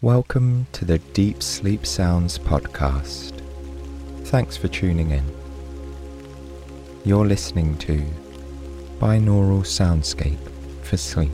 [0.00, 3.32] Welcome to the Deep Sleep Sounds podcast.
[4.26, 5.24] Thanks for tuning in.
[7.04, 8.06] You're listening to
[9.00, 10.38] Binaural Soundscape
[10.84, 11.32] for Sleep.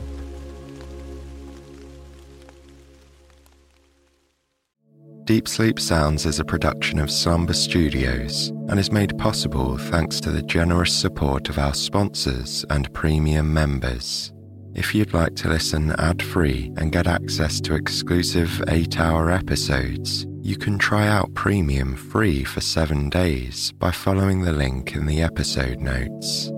[5.25, 10.31] Deep Sleep Sounds is a production of Slumber Studios and is made possible thanks to
[10.31, 14.31] the generous support of our sponsors and premium members.
[14.75, 20.27] If you'd like to listen ad free and get access to exclusive 8 hour episodes,
[20.41, 25.21] you can try out Premium free for 7 days by following the link in the
[25.21, 26.51] episode notes.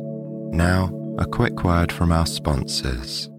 [0.52, 3.30] Now, a quick word from our sponsors.